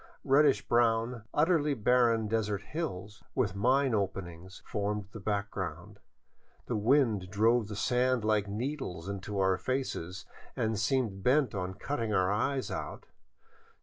Reddish 0.23 0.67
brown, 0.67 1.25
utterly 1.31 1.75
barren 1.75 2.27
desert 2.27 2.63
hills, 2.63 3.23
with 3.35 3.53
mine 3.55 3.93
openings, 3.93 4.63
formed 4.65 5.07
the 5.11 5.19
background. 5.19 5.99
The 6.65 6.75
wind 6.75 7.29
drove 7.29 7.67
the 7.67 7.75
sand 7.75 8.25
like 8.25 8.47
needles 8.47 9.07
into 9.07 9.37
our 9.37 9.59
faces 9.59 10.25
and 10.55 10.79
seemed 10.79 11.21
bent 11.21 11.53
on 11.53 11.75
cutting 11.75 12.13
our 12.15 12.31
eyes 12.31 12.71
out. 12.71 13.05